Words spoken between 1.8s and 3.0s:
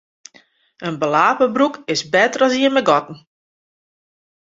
is better as ien mei